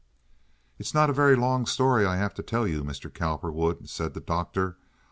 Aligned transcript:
"It's 0.79 0.95
not 0.95 1.11
a 1.11 1.13
very 1.13 1.35
long 1.35 1.67
story 1.67 2.07
I 2.07 2.15
have 2.17 2.33
to 2.33 2.41
tell 2.41 2.67
you, 2.67 2.83
Mr. 2.83 3.13
Cowperwood," 3.13 3.87
said 3.87 4.15
the 4.15 4.19
doctor. 4.19 4.79